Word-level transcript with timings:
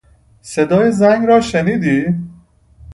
صدای 0.41 0.91
زنگ 0.91 1.25
را 1.25 1.41
شنیدی؟ 1.41 2.05